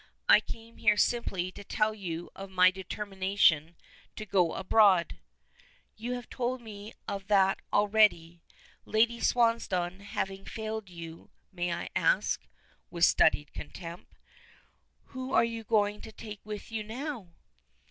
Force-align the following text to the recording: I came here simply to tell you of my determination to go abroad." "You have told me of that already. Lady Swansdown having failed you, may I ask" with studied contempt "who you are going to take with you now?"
I 0.27 0.39
came 0.39 0.77
here 0.77 0.97
simply 0.97 1.51
to 1.51 1.63
tell 1.63 1.93
you 1.93 2.31
of 2.35 2.49
my 2.49 2.71
determination 2.71 3.75
to 4.15 4.25
go 4.25 4.55
abroad." 4.55 5.19
"You 5.95 6.13
have 6.13 6.27
told 6.27 6.59
me 6.59 6.93
of 7.07 7.27
that 7.27 7.59
already. 7.71 8.41
Lady 8.83 9.19
Swansdown 9.19 9.99
having 9.99 10.43
failed 10.43 10.89
you, 10.89 11.29
may 11.51 11.71
I 11.71 11.89
ask" 11.95 12.41
with 12.89 13.05
studied 13.05 13.53
contempt 13.53 14.11
"who 15.09 15.39
you 15.43 15.61
are 15.61 15.63
going 15.63 16.01
to 16.01 16.11
take 16.11 16.39
with 16.43 16.71
you 16.71 16.83
now?" 16.83 17.27